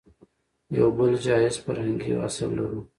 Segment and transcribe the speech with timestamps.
[0.71, 2.79] يو بل جايز فرهنګي اصل لرو